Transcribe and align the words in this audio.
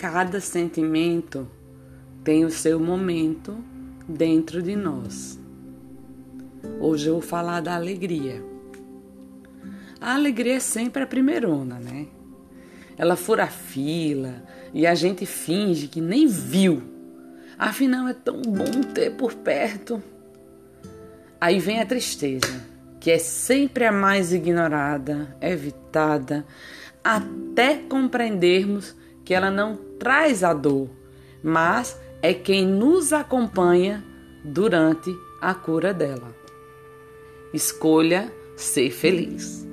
cada 0.00 0.40
sentimento 0.40 1.46
tem 2.24 2.46
o 2.46 2.50
seu 2.50 2.80
momento 2.80 3.62
dentro 4.08 4.62
de 4.62 4.74
nós. 4.74 5.38
Hoje 6.80 7.08
eu 7.08 7.12
vou 7.12 7.22
falar 7.22 7.60
da 7.60 7.74
alegria. 7.74 8.42
A 10.00 10.14
alegria 10.14 10.54
é 10.54 10.58
sempre 10.58 11.02
a 11.02 11.06
primeirona, 11.06 11.78
né? 11.78 12.06
Ela 12.96 13.14
fura 13.14 13.44
a 13.44 13.48
fila 13.48 14.42
e 14.72 14.86
a 14.86 14.94
gente 14.94 15.26
finge 15.26 15.86
que 15.86 16.00
nem 16.00 16.26
viu. 16.26 16.82
Afinal, 17.58 18.08
é 18.08 18.14
tão 18.14 18.40
bom 18.40 18.80
ter 18.94 19.10
por 19.10 19.34
perto. 19.34 20.02
Aí 21.38 21.58
vem 21.58 21.78
a 21.78 21.84
tristeza, 21.84 22.66
que 22.98 23.10
é 23.10 23.18
sempre 23.18 23.84
a 23.84 23.92
mais 23.92 24.32
ignorada, 24.32 25.36
evitada, 25.42 26.46
até 27.04 27.76
compreendermos 27.76 28.98
que 29.30 29.34
ela 29.34 29.48
não 29.48 29.76
traz 29.96 30.42
a 30.42 30.52
dor, 30.52 30.90
mas 31.40 31.96
é 32.20 32.34
quem 32.34 32.66
nos 32.66 33.12
acompanha 33.12 34.02
durante 34.42 35.16
a 35.40 35.54
cura 35.54 35.94
dela. 35.94 36.34
Escolha 37.54 38.28
ser 38.56 38.90
feliz. 38.90 39.69